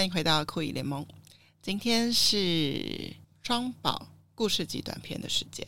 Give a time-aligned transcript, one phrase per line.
[0.00, 1.06] 欢迎回到酷姨联盟。
[1.60, 5.62] 今天是双宝故事集短片的时间。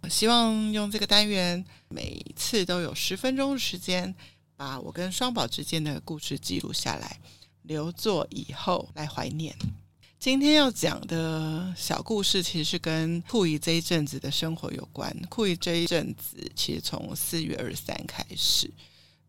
[0.00, 4.12] 我希望用这个单元，每次都有十分钟的时间，
[4.56, 7.20] 把我跟双宝之间的故事记录下来，
[7.62, 9.56] 留作以后来怀念。
[10.18, 15.16] 今天要讲的小故事，其实是跟酷姨这一阵子的生活有关。
[15.28, 18.68] 酷姨这一阵子，其实从四月二十三开始，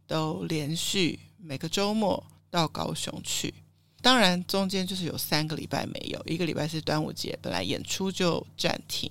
[0.07, 3.53] 都连续每个周末到高雄去。
[4.01, 9.09] 当然，中间就是有三个礼拜没有，一个礼拜是端午节，本来演出就暂停。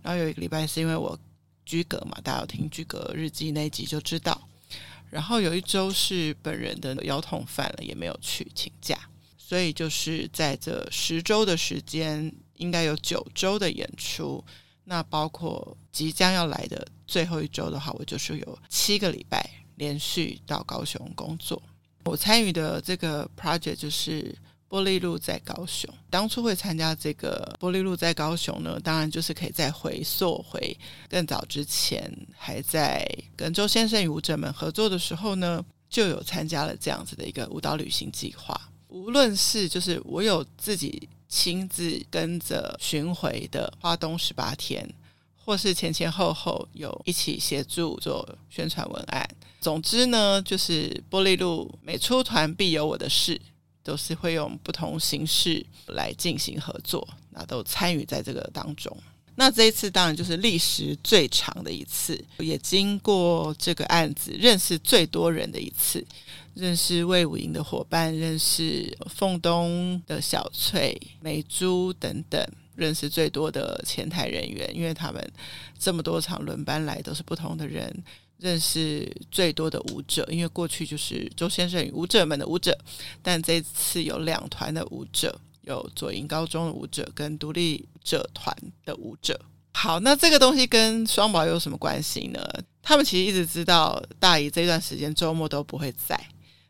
[0.00, 1.18] 然后有一个礼拜是因为我
[1.66, 4.40] 居隔嘛，大家有听居隔日记那一集就知道。
[5.10, 8.98] 然后有一周是本人的腰痛犯了，也没有去请假，
[9.36, 14.42] 所以就是在这十周的时间，应该有九周的演出。
[14.84, 21.62] 那包括即将要来的最后一周的话，我就是有七个礼拜连续到高雄工作。
[22.04, 24.34] 我参与的这个 project 就是。
[24.72, 30.74] 玻璃路在高雄，当初会参加这个玻璃路在高雄呢，当然就是可以再回溯回
[31.10, 38.58] 更早之前，还在跟周先生与舞者们合作的时候呢，就有参加了这样子的一个舞蹈旅行计划。
[38.88, 44.88] 无论是就是我有自己亲自跟着巡回的花东十八天，
[45.44, 49.28] 或是前前后后有一起协助做宣传文案，
[49.60, 53.40] 总之呢，就是玻璃路每出团必有我的事。
[53.84, 58.96] 都是会用不同形式来进行合作，那都参与在这个当中。
[59.34, 66.06] 那这一次当然就是历时最长的一次，也经过这个案子认识最多人的一次，
[66.54, 72.40] 认识魏武营的伙伴，认识凤东的小翠、美珠等等，
[72.74, 75.32] 认识最多的前台人员，因为他们
[75.78, 77.92] 这么多场轮班来都是不同的人。
[78.38, 82.76] 认识最多的舞者，因为过去就是周先生与舞者们的舞者，
[83.22, 88.52] 但这次有两团的舞者，有左营高中的舞者跟独立者团
[88.84, 89.40] 的舞者。
[89.74, 92.44] 好，那这个东西跟双宝有什么关系呢？
[92.82, 96.20] 他们其实一直知道大姨这段时间周末都不会在，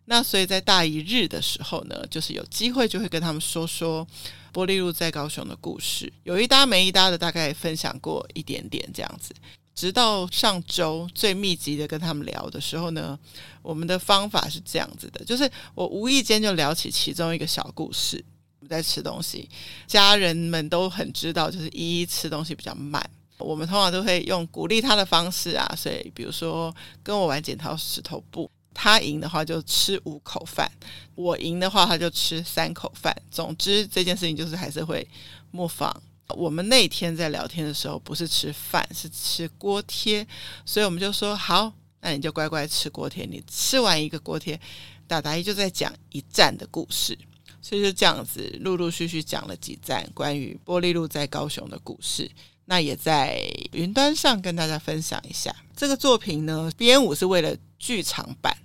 [0.06, 4.06] 那所以在大一日的时候呢，就是有机会就会跟他们说说
[4.52, 9.34] 玻璃路在高雄的故事，有一搭没一搭的，大概分享过一点点这样子。
[9.74, 13.18] 直到上周最密集的跟他们聊的时候呢，
[13.62, 18.22] 我们的方法是这样子的，就是我无意间就聊起其中一个小故事。
[18.60, 19.48] 我们在吃东西，
[19.86, 23.02] 家人们都很知道，就是依依吃东西比较慢。
[23.38, 30.70] 我们通常都会用鼓励他的方式啊，所以比如说跟我玩剪刀石头布，他赢的话就吃五口饭，
[31.14, 33.14] 我赢的话他就吃三口饭。
[33.30, 35.06] 总之这件事情就是还是会
[35.50, 36.02] 模仿。
[36.28, 40.26] 我们那天在聊天的时候，不是吃饭，是吃锅贴，
[40.64, 43.26] 所以我们就说好，那你就乖乖吃锅贴。
[43.26, 44.58] 你吃完一个锅贴，
[45.06, 47.18] 大大姨就在讲一站的故事，
[47.60, 52.30] 所以就这样子陆陆续续讲了几站关于玻璃路在高雄的故事。
[52.64, 56.70] 那也在云端上跟大家分享一下这个作品呢。
[56.78, 58.56] 编舞是为了剧场版，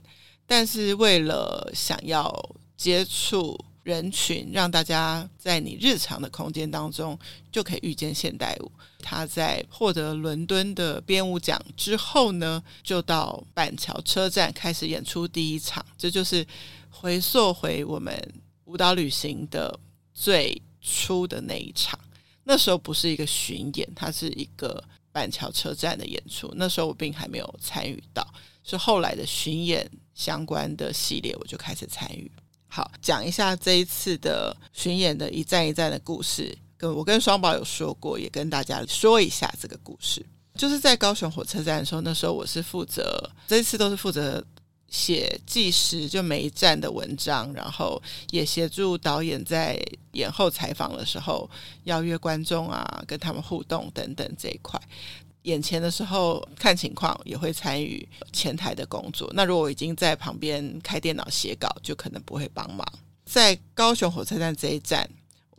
[0.48, 3.56] 但是为了想要接触。
[3.84, 7.18] 人群让大家在你日常的空间当中
[7.50, 8.70] 就可以遇见现代舞。
[9.00, 15.86] 他在获得伦敦的编舞奖之后呢，就到板桥车站开始演出第一场。
[15.98, 16.46] 这就是
[16.90, 18.14] 回溯回我们
[18.66, 19.80] 舞蹈旅行的
[20.14, 21.98] 最初的那一场。
[22.44, 24.84] 那时候不是一个巡演，它是一个
[25.14, 26.52] 板桥车站的演出。
[26.58, 28.28] 那时候我并还没有参与到，
[28.66, 32.30] 是后来的巡演相关的系列我就开始参与。
[32.68, 36.58] 好，讲一下这一次的巡演的一站一站的故事。
[36.76, 40.26] 跟我跟双宝有说过，也跟大家说一下这个故事。
[40.56, 44.44] 就是在高雄火车站的时候，那时候我是负责，这一次都是负责
[44.90, 48.02] 写纪实，就每一站的文章，然后
[48.32, 49.80] 也协助导演在
[50.14, 51.50] 演后采访的时候
[51.86, 54.80] 邀约观众啊，跟他们互动等等这一块。
[55.48, 59.32] 眼前的时候看情况，也会参与前台的工作。
[59.34, 62.86] 那如果我已经在旁边开电脑写稿，就可能不会帮忙。
[63.26, 65.10] 在高雄火车站这一站，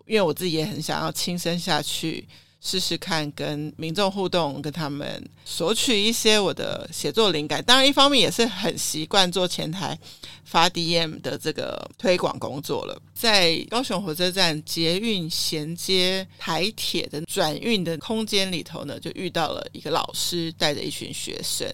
[0.07, 2.29] 因为我自己也很想要亲身下去。
[2.61, 7.63] 试试看跟民众互动，跟他们索取一些我的写作灵感。
[7.65, 9.97] 当然，一方面也是很习惯做前台
[10.45, 13.01] 发 DM 的这个推广工作了。
[13.15, 21.73] 在高雄火车站捷运衔接台铁的转运的空间里头呢，就遇到了一个老师带着一群学生。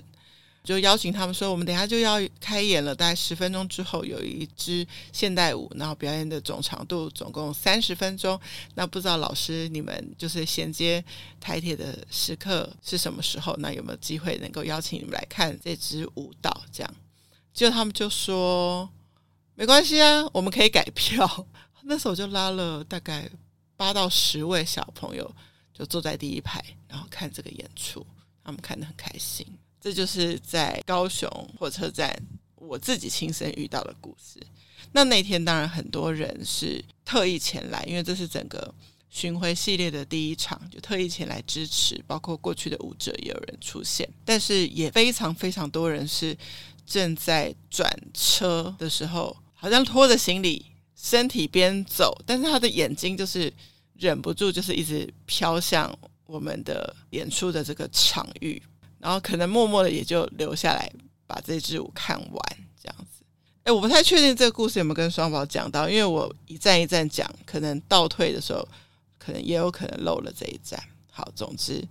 [0.65, 8.41] 就邀请他们说，我们等下就要开演了，大概十分钟之后有一支现代舞，然后表演的总长度总共三十分钟。
[8.75, 11.05] 那不知道老师你们就是衔接
[11.39, 13.55] 台铁的时刻是什么时候？
[13.59, 16.63] 那有没有机会能够邀请你们来看这支舞蹈？
[16.73, 16.95] 这样，
[17.53, 18.89] 就他们就说
[19.55, 21.47] 没关系啊，我们可以改票。
[21.87, 23.29] 那时候就拉了大概
[23.77, 25.31] 八到十位小朋友，
[25.75, 28.07] 就坐在第一排，然后看这个演出，
[28.43, 29.47] 他们看得很开心。
[29.85, 31.29] 这就是在高雄
[31.59, 32.11] 火车站
[32.57, 34.41] 我自己亲身遇到的故事。
[34.93, 38.75] 那那天当然很多人是特意前来，因为这是整个
[39.11, 42.03] 巡回系列的第一场，就特意前来支持。
[42.07, 46.35] 包括过去的舞者也有人出现，但是也非常非常多人是
[46.87, 50.65] 正在转车的时候，好像拖着行李，
[50.97, 53.53] 身体边走，但是他的眼睛就是
[53.99, 55.95] 忍不住，就是一直飘向
[56.25, 58.63] 我们的演出的这个场域。
[59.05, 60.91] 然后可能默默的也就留下来
[61.27, 63.23] 把这支舞看完这样子。
[63.65, 68.67] 哎，我不太确定这个故事有没有跟双宝讲到，因为我一站一站讲，可能倒退的时候，
[69.19, 70.83] 可能也有可能漏了这一站。
[71.11, 71.87] 好，总之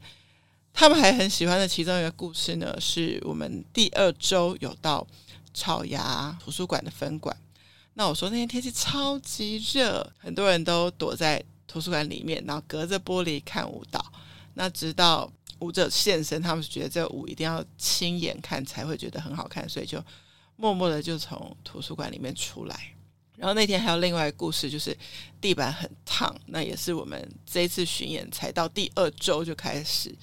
[0.73, 5.05] 他们还很喜欢的其中一个故事呢，是我们第二周有到
[5.53, 7.37] 草芽图书馆的分馆。
[7.93, 14.03] 那我说那天天气超级热，很多人都躲在图书馆里面，然后隔着玻璃看舞蹈。
[14.55, 15.31] 那直到
[15.63, 20.03] 舞者现身，他们觉得这个舞一定要亲眼看才会觉得很好看，所以就
[20.57, 22.93] 默默的就从图书馆里面出来。
[23.37, 24.95] 然后那天还有另外一个故事，就是
[25.39, 30.13] 地板很烫，那也是我们这一次巡演才到第二周就开始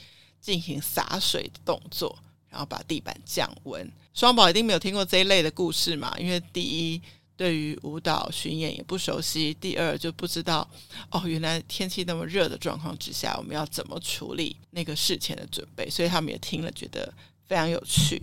[0.40, 2.16] 进行洒水的动作，
[2.48, 3.90] 然后把地板降温。
[4.12, 6.14] 双宝一定没有听过这一类的故事嘛？
[6.18, 7.00] 因为第一。
[7.40, 10.68] 对于舞蹈巡演也不熟悉，第二就不知道
[11.10, 17.10] 哦，原来天气那么热的状况之下，我们要怎么处理那个事前的准备，所以他们也听了觉得
[17.48, 18.22] 非常有趣。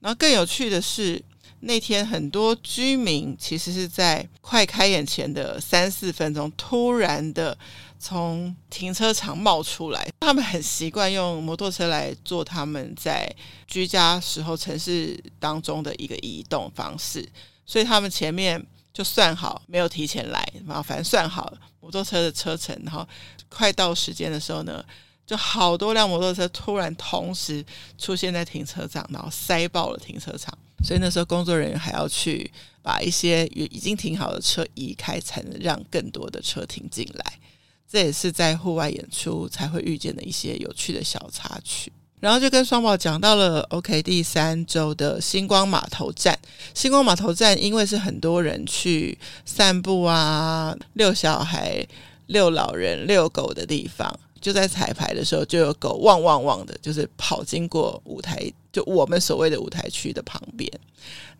[0.00, 1.22] 然后更有趣的是，
[1.60, 7.56] 那天很多居民其实是在快开演前的三四分钟，突然的
[7.96, 13.32] 从停车场冒出来，他们很习惯用摩托车来做他们在
[13.68, 17.24] 居家时候城市当中的一个移动方式。
[17.68, 18.60] 所以他们前面
[18.92, 23.06] 就算好，没有提前来，然后反正算好摩托车的车程，然后
[23.50, 24.82] 快到时间的时候呢，
[25.26, 27.62] 就好多辆摩托车突然同时
[27.98, 30.56] 出现在停车场，然后塞爆了停车场。
[30.82, 32.50] 所以那时候工作人员还要去
[32.82, 37.38] 把一些已经停好的车移开，才能让更多的车停进来。
[37.86, 41.92] 这也是在户外演出才会遇见的一些有趣的小插曲。
[42.20, 46.36] 然后就跟双宝讲到了，OK，第三周的星光码头站。
[46.74, 51.86] 星光码头站因为是很多人去散步啊、遛小孩、
[52.26, 60.68] 遛老人、遛狗的地方，就在彩排的时候就有狗汪汪汪的，就是跑经过舞台，就我们所谓的舞台区的旁边。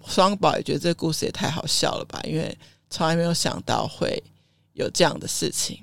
[0.07, 2.57] 双宝也觉得这故事也太好笑了吧，因为
[2.89, 4.23] 从来没有想到会
[4.75, 5.81] 有这样的事情。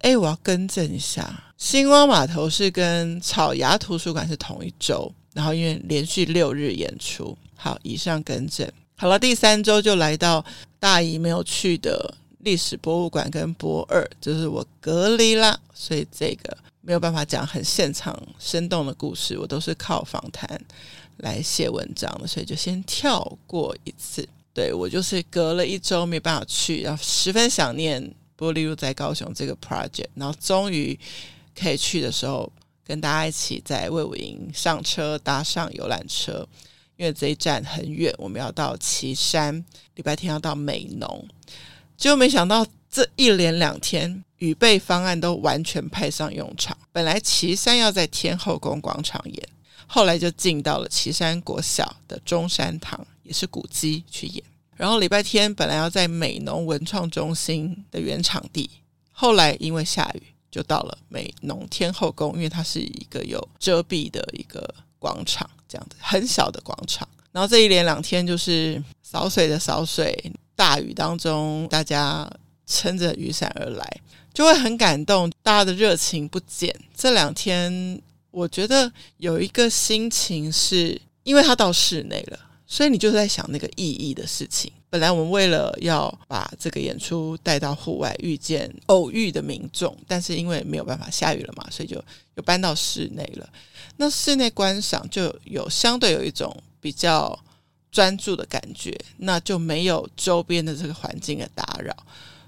[0.00, 1.44] 哎，我要更正一下。
[1.56, 8.70] 星光码头是跟草衙图书馆是同一周，然后因为连续六日演出，好，以上更正。
[8.96, 10.44] 好了，第三周就来到
[10.78, 20.48] 大姨没有去的历史博物馆跟博二，就是我隔离啦，所以这个没有办法讲很现场生动的故事，我都是靠访谈
[21.18, 24.28] 来写文章的，所以就先跳过一次。
[24.52, 28.02] 对，我就是隔了一周没办法去，然后十分想念
[28.38, 30.98] 波丽露在高雄这个 project，然后终于。
[31.60, 32.52] 可以去的时候，
[32.84, 36.48] 跟大家一起在魏武营上车，搭上游览车，
[36.94, 39.64] 因为这一站很远，我们要到旗山，
[39.96, 41.26] 礼拜天要到美浓。
[41.96, 46.78] 结果没想到这一连两天预备方案都完全派上用场。
[46.92, 49.48] 本来旗山要在天后宫广场演，
[49.88, 54.44] 后来就进到了旗山国小的中山堂，也是古迹去演。
[54.78, 58.70] 然后礼拜天本来要在美浓文创中心的原场地，
[59.12, 60.22] 后来因为下雨。
[60.50, 67.06] 就到了美浓天后宫，因为它是一个有遮蔽的一个广场，这样子很小的广场。
[67.32, 72.28] 然后这一连两天就是扫水的扫水，大雨当中大家
[72.66, 74.00] 撑着雨伞而来，
[74.32, 76.74] 就会很感动，大家的热情不减。
[76.96, 82.40] 这两天我觉得有一个心情是，因为它到室内了，
[82.70, 84.70] 所以你就是在想那个意义的事情。
[84.90, 91.96] 本来我们为了要把这个演出带到户外，遇见偶遇的民众，但是因为没有办法下雨了嘛，所以就
[92.36, 93.48] 又搬到室内了。
[93.96, 97.38] 那室内观赏就有相对有一种比较
[97.90, 101.94] 专注的感觉，那就没有周边的这个环境的打扰。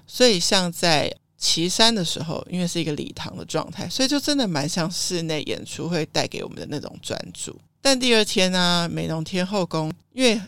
[0.07, 7.59] 所以像在岐山的时候，因为是一个礼堂的状态，所以就真的蛮像室内演出会带给我们的那种专注。
[7.81, 10.39] 但第二天呢、美浓天后宫，因为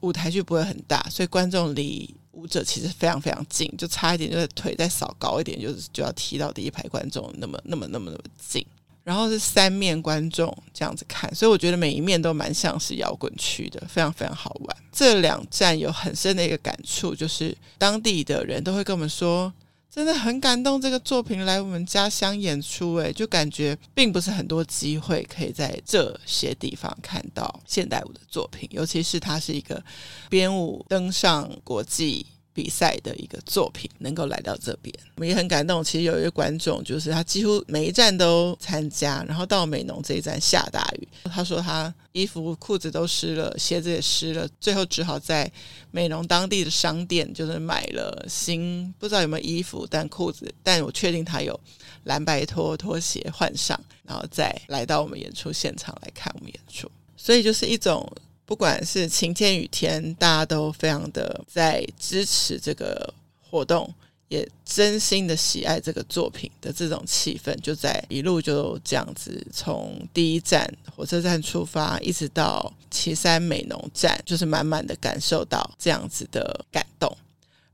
[0.00, 8.64] 舞台剧不会很大，所以观众离舞者其实非常非常近，就差一点，就是腿再扫高一点，就是就要踢到第一排观众那么那么那么那么近。
[9.02, 14.76] 然后是三面观众这样子看，所以我觉得每一面都蛮像是摇滚区的，非常非常好玩。
[14.90, 19.52] 这两站有很深的一个感触，就是当地的人都会跟我们说，
[19.96, 29.82] 真的很感动这个作品来我们家乡演出，诶，就感觉并不是很多机会可以在这些地方看到现代舞的作品，尤其是它是一个
[30.28, 32.26] 编舞登上国际。
[32.56, 35.84] 比赛的一个作品能够来到这边，我们也很感动。
[35.84, 45.52] 其实有一个观众，就是他几乎每一站都参加，然后到美浓这一站下大雨，他说他衣服裤子都湿了，鞋子也湿了，最后只好在
[45.90, 51.60] 美浓当地的商店就是买了新，不知道有没有衣服，但裤子，但我确定他有
[52.04, 58.10] 蓝白拖拖鞋换上，然后再来到我们演出现场来看我们演出，所以就是一种。
[58.46, 63.12] 不管是晴天雨天，大家都非常的在支持这个
[63.42, 63.92] 活动，
[64.28, 77.14] 也真心的喜爱这个作品的这种气氛，就在一路就这样子，从第一站火车站出发，一直到岐山美浓站，就是满满的感受到这样子的感动。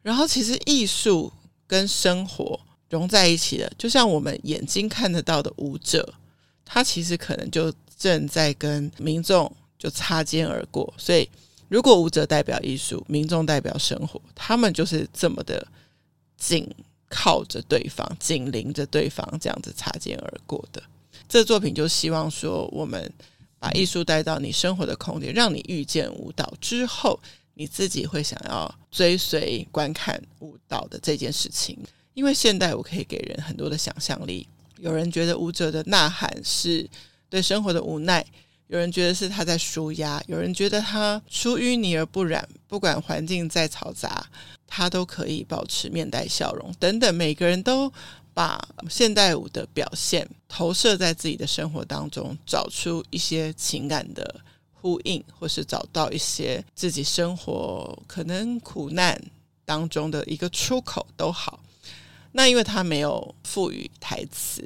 [0.00, 1.30] 然后，其实艺术
[1.66, 6.14] 跟生活融在一起的，就像我们眼睛看得到的舞者，
[6.64, 9.54] 他其实可能就正在跟民众。
[9.82, 11.28] 就擦肩而过，所以
[11.68, 15.66] 如果舞者代表艺术，民众代表生活，他们就是这么的
[16.36, 16.72] 紧
[17.08, 20.80] 靠着对方，紧邻着对方，这样子擦肩而过的。
[21.28, 23.12] 这作品就希望说，我们
[23.58, 27.18] 把艺术带到你生活的空间，让你遇见舞蹈之后，
[27.54, 31.76] 你自己会想要追随观看舞蹈的这件事情。
[32.14, 34.46] 因为现代舞可以给人很多的想象力，
[34.78, 36.88] 有人觉得舞者的呐喊是
[37.28, 38.24] 对生活的无奈。
[38.72, 44.26] 有人觉得是他在舒压，有人觉得他出淤泥而不染，不管环境再嘈杂，
[44.66, 47.14] 他都可以保持面带笑容等等。
[47.14, 47.92] 每个人都
[48.32, 54.40] 把现代舞的表现投射在自己的生活当中，找出一些情感的
[54.72, 59.22] 呼应，或是找到一些自己生活可能苦难
[59.66, 61.60] 当中的一个出口都好。
[62.32, 64.64] 那因为他没有赋予台词。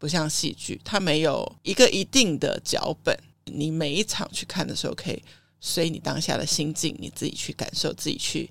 [0.00, 3.16] 不像戏剧，它没有一个一定的脚本。
[3.44, 5.22] 你每一场去看的时候，可以
[5.60, 8.48] 随你当下的心境，你自己去感受，自己去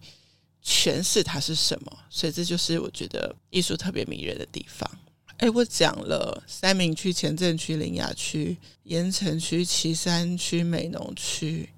[0.64, 2.00] 诠释它是什么。
[2.10, 4.90] 所以这就是我觉得艺术特别迷人的地方。
[5.38, 11.70] 哎，我讲了三民区、前镇区、苓雅区、盐城区、旗山区、美浓区，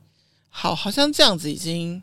[0.50, 2.02] 好，好像这样子已经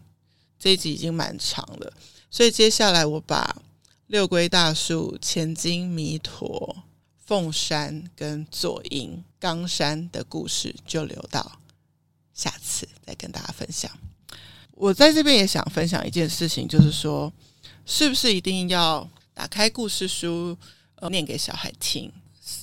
[0.58, 1.92] 这一集已经蛮长了。
[2.30, 3.60] 所以接下来我把
[4.06, 6.84] 六龟大树、千金弥陀。
[7.28, 11.60] 凤山跟左营冈山的故事就留到
[12.32, 13.90] 下次再跟大家分享。
[14.70, 17.30] 我在这边也想分享一件事情，就是说，
[17.84, 20.56] 是不是一定要打开故事书，
[20.94, 22.10] 呃，念给小孩听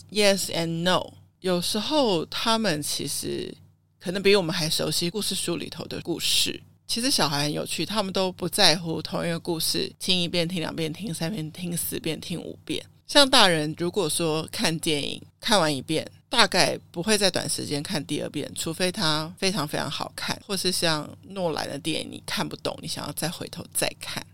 [0.09, 1.13] ？Yes and no。
[1.41, 3.55] 有时候他们其实
[3.99, 6.59] 可能比我们还熟悉故事书里头的故事。
[6.87, 12.83] 其实小孩很有趣，他们都不在乎同一个故事，听一遍、听两遍、听三遍、听四遍、听五遍。
[13.07, 24.25] 像大人如果说看电影看完一遍，大概不会在短时间看第二遍，除非它非常非常好看，或是像诺兰的电影你看不懂，你想要再回头再看。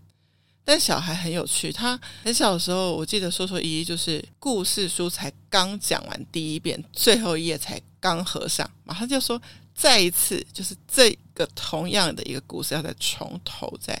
[0.64, 9.40] 但小孩很有趣，他很小的时候，我记得说说依依就是故事书才刚讲完第一遍，最后一页才刚合上，马上就说
[9.74, 14.00] 再一次，就是这个同样的一个故事要再从头再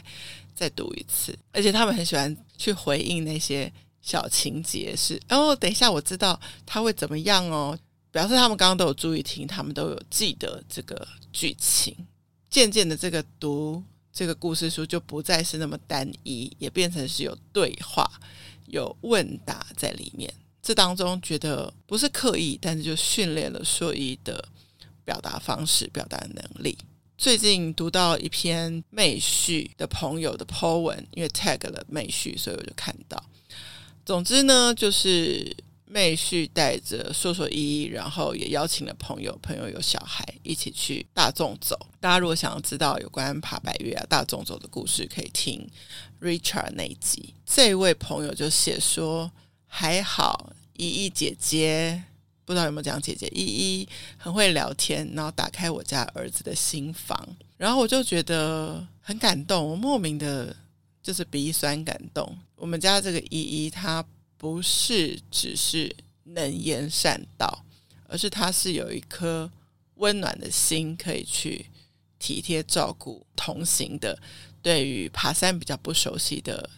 [0.54, 3.70] 再读一次，而且他们很喜欢去回应那些。
[4.02, 7.78] 小情节是哦，等一下我知道他会怎么样哦，
[8.10, 11.96] 表示他们刚刚都有注意听，他们都有记得这个剧情。
[12.50, 13.82] 渐渐的，这个读
[14.12, 18.04] 这个故事书就不再是那么单一，也变成是有对话、
[18.66, 20.30] 有问答在里面。
[20.60, 24.44] 这当中觉得不是刻意，但是就训练了说一的
[25.04, 26.76] 表达方式、表达能力。
[27.16, 33.22] 最近读到一篇妹婿的朋友的 po 文，因为 tag 了妹婿，所以我就看到。
[34.04, 41.78] 总之呢，就是妹婿带着硕硕依依，然后也邀请了朋友，朋友有小孩一起去大众走。
[42.00, 45.64] 大家如果想要知道有关爬百岳啊、大众走的故事，可以听
[46.20, 47.34] Richard 那一集。
[47.46, 49.30] 这位朋友就写说
[49.68, 52.02] ：“还好依依姐姐，
[52.44, 60.56] 不知道有没有讲姐姐，依依很会聊天，然后打开我家儿子的心房，然后我就觉得很感动，我莫名的。”
[61.02, 62.38] 就是鼻酸感动。
[62.62, 64.04] 我们家这个依依，她
[64.38, 65.92] 不是只是
[66.22, 67.64] 能言善道，
[68.06, 69.50] 而是她是有一颗
[69.96, 71.66] 温暖的心，可以去
[72.20, 74.16] 体贴照顾同行的。
[74.62, 76.70] 对于爬山比较不熟悉的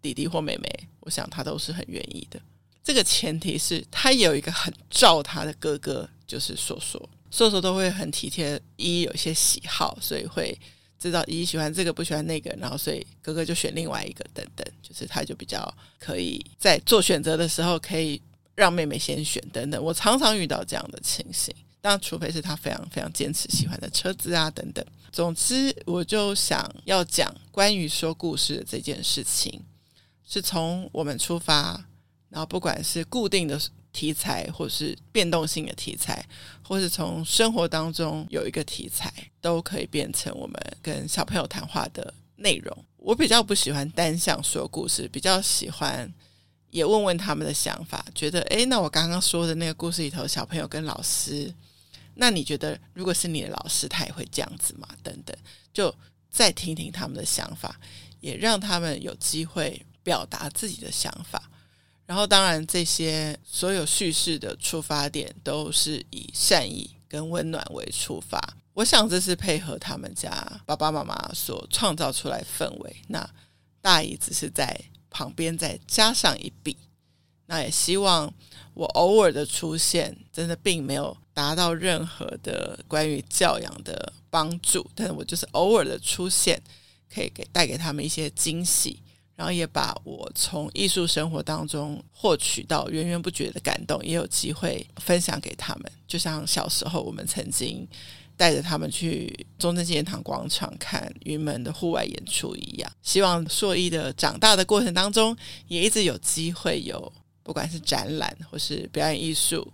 [0.00, 2.40] 弟弟或妹妹，我想她都是很愿意的。
[2.84, 10.56] 这个前提是他有一个很照他的哥哥，就是硕硕，硕硕都会很体贴依依有一些喜好，所以会
[10.98, 18.20] 知道姨喜欢这个不喜欢那个，然后所以哥哥就选另外一个等等，就是他就比较可以在做选择的时候可以
[18.54, 19.82] 让妹妹先选等等。
[19.82, 24.84] 我常常遇到这样的情形，当然除非是他非常非常坚持喜欢的车子啊等等。
[25.12, 29.62] 总之，我就想要讲关于说故事的这件事情，
[30.26, 31.84] 是从我们出发。
[32.28, 33.58] 然后，不管是固定的
[33.96, 36.22] 题材，或是变动性的题材，
[36.62, 39.10] 或是从生活当中有一个题材，
[39.40, 42.84] 都可以变成我们跟小朋友谈话的内容。
[42.98, 46.12] 我比较不喜欢单向说故事，比较喜欢
[46.68, 51.50] 也问问他们的想法，觉得诶，那我刚刚说的那个故事里头，小朋友跟老师，
[52.16, 54.86] 那你觉得如果是你的老师，他也会这样子吗？
[55.02, 55.34] 等等，
[55.72, 55.94] 就
[56.30, 57.80] 再听听他们的想法，
[58.20, 61.50] 也让他们有机会表达自己的想法。
[62.06, 68.40] 然后，当然，这些所有叙事的出发点都是以善意跟温暖为出发。
[68.74, 70.30] 我想这是配合他们家
[70.64, 72.96] 爸爸妈妈所创造出来氛围。
[73.08, 73.28] 那
[73.80, 74.78] 大姨只是在
[75.10, 76.76] 旁边再加上一笔。
[77.46, 78.32] 那也希望
[78.74, 86.62] 我偶尔的出现，真的并没有达到任何的关于教养的帮助，但是我就是偶尔的出现，
[87.12, 89.02] 可以给带给他们一些惊喜。
[89.36, 95.92] 然后也把我从艺术生活当中获取到源源不绝的感动，也有机会分享给他们。
[96.08, 97.86] 就像小时候我们曾经
[98.34, 102.90] 带着他们去中正纪念堂广场看云门的户外演出一样。
[103.02, 105.36] 希望硕一的长大的过程当中，
[105.68, 107.12] 也一直有机会有，
[107.42, 109.70] 不管是展览或是表演艺术，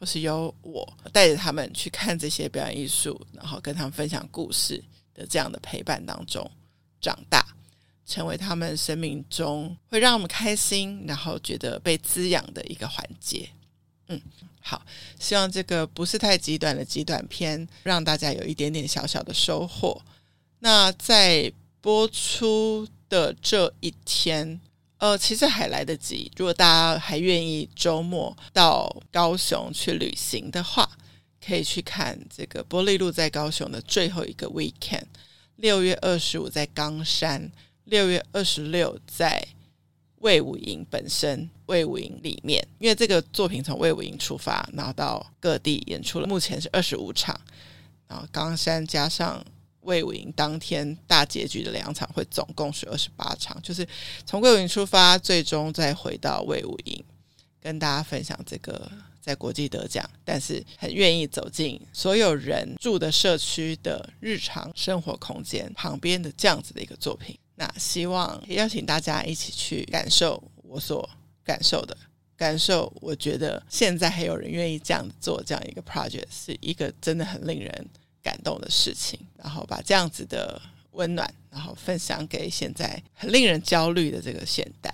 [0.00, 4.82] 或是由我带着他们去看这些表演艺术，然后跟他们分享故事
[5.14, 6.48] 的这样的陪伴当中
[7.00, 7.46] 长大。
[8.06, 13.48] 成为他们生命中会让我们开心，然后觉得被滋养的一个环节。
[14.08, 14.20] 嗯，
[14.60, 14.80] 好，
[15.18, 20.00] 希望这个不是太极短的极短篇，让大家有一点点小小的收获。
[20.60, 24.60] 那在播出的这一天，
[24.98, 26.30] 呃，其实还来得及。
[26.36, 30.88] 如果大家还愿意周末到高雄去旅行的话，
[31.44, 35.06] 可以去看这个波丽露在高雄的最后一个 weekend，
[35.56, 37.50] 六月二十五在冈山。
[37.86, 39.42] 六月二十六在
[40.18, 47.40] 魏武营本身，魏武营里面，因为这个作品从魏武营出发，然后到各地演出了，目前是二十五场，
[48.08, 49.44] 然后冈山加上
[49.82, 53.86] 魏武营当天大结局的两场，会总共是二十八场，就是
[54.24, 57.04] 从魏武营出发，最终再回到魏武营，
[57.60, 67.38] 跟大家分享这个在国际得奖，但是很愿意走进所有人住的社区的日常生活空间旁边的这样子的一个作品。
[67.56, 71.08] 那希望邀请大家一起去感受我所
[71.42, 71.96] 感受的
[72.36, 72.92] 感受。
[73.00, 77.88] 我觉得现在还有人愿意这样做这样一个 project，是一个真的很令人
[78.22, 79.18] 感动的事情。
[79.38, 84.92] 然后把这样子的温暖，然后分享给现在很令人焦虑的这个现代。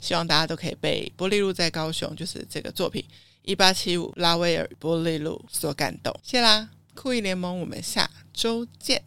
[0.00, 3.04] 希望大家都可以被波丽露在高雄，就是这个作品
[3.42, 6.14] 一八七五拉威尔波丽露所感动。
[6.22, 9.02] 谢啦，酷艺联盟，我们下周见。